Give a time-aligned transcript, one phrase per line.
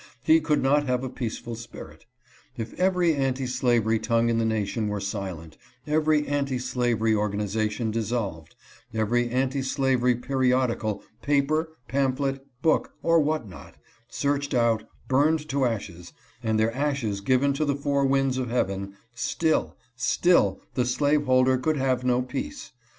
[0.23, 2.07] He could not have a peaceful spirit.
[2.57, 8.55] If every anti slavery tongue in the nation were silent— every anti slavery organization dissolved—
[9.01, 13.75] every anti slavery periodical, paper, pamphlet, book, or what not,
[14.07, 18.95] searched out, burned to ashes, and their ashes given to the four winds of heaven,
[19.13, 22.71] still, still the slaveholder could have no peace.